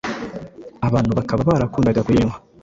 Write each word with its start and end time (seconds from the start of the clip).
abantu 0.87 1.11
bakaba 1.19 1.47
barakundaga 1.49 2.01
kuyinywa 2.05 2.35